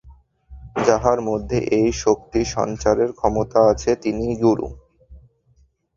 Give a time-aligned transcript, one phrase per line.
[0.85, 4.67] যাঁহার মধ্যে এই শক্তি-সঞ্চারের ক্ষমতা আছে, তিনিই গুরু।